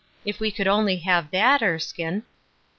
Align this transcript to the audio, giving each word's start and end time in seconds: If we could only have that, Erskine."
If 0.25 0.39
we 0.39 0.49
could 0.49 0.67
only 0.67 0.95
have 0.97 1.29
that, 1.29 1.61
Erskine." 1.61 2.23